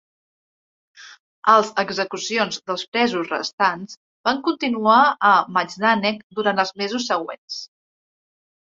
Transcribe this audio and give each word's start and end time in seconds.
Els 1.55 1.69
execucions 1.83 2.57
dels 2.71 2.85
presos 2.97 3.31
restants 3.35 4.01
van 4.31 4.43
continuar 4.49 4.99
a 5.35 5.39
Majdanek 5.59 6.29
durant 6.41 6.65
els 6.67 6.75
mesos 6.85 7.09
següents. 7.15 7.65